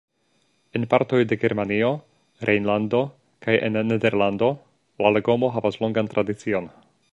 [0.77, 1.91] En partoj de Germanio,
[2.49, 3.03] Rejnlando
[3.47, 4.51] kaj en Nederlando
[5.05, 6.71] la legomo havas longan tradicion.